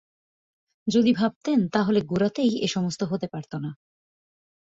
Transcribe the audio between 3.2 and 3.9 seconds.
পারত না।